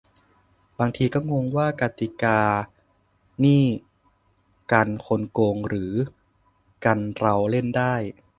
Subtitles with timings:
[0.79, 2.41] "บางทีก็งงว่ากติกา
[3.43, 3.65] นี่
[4.71, 5.93] กันคนโกง หรือ
[6.85, 7.95] กันเราเล่นได้"